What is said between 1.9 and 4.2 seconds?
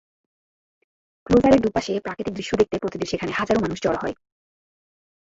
প্রাকৃতিক দৃশ্য দেখতে প্রতিদিন সেখানে হাজারো মানুষ জড়ো হয়।